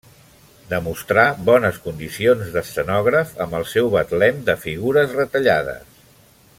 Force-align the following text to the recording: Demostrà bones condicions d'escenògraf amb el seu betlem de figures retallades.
Demostrà 0.69 1.25
bones 1.49 1.77
condicions 1.83 2.49
d'escenògraf 2.55 3.35
amb 3.45 3.57
el 3.59 3.69
seu 3.75 3.93
betlem 3.97 4.41
de 4.49 4.57
figures 4.67 5.15
retallades. 5.23 6.01